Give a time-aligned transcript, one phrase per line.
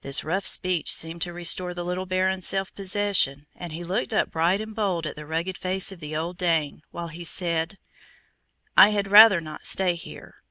[0.00, 4.32] This rough speech seemed to restore the little Baron's self possession, and he looked up
[4.32, 7.78] bright and bold at the rugged face of the old Dane, while he said,
[8.76, 10.42] "I had rather not stay here."